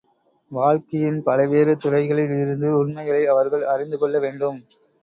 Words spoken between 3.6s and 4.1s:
அறிந்து